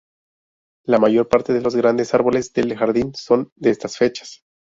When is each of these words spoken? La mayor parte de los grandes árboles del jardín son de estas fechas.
La 0.83 0.97
mayor 0.97 1.29
parte 1.29 1.53
de 1.53 1.61
los 1.61 1.75
grandes 1.75 2.15
árboles 2.15 2.53
del 2.53 2.75
jardín 2.75 3.13
son 3.13 3.51
de 3.55 3.69
estas 3.69 3.97
fechas. 3.99 4.43